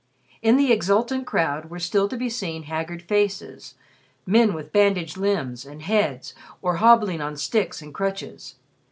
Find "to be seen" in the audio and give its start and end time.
2.09-2.63